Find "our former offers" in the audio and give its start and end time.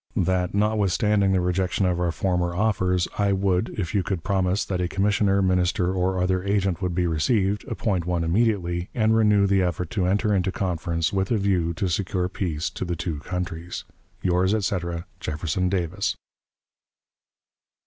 1.99-3.07